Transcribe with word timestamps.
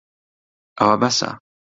ئەوە 0.77 0.95
بەسە. 1.01 1.29